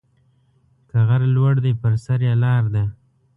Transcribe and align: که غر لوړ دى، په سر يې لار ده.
که 0.89 0.97
غر 1.07 1.21
لوړ 1.35 1.53
دى، 1.63 1.71
په 1.81 1.87
سر 2.05 2.19
يې 2.27 2.33
لار 2.43 2.63
ده. 2.73 2.83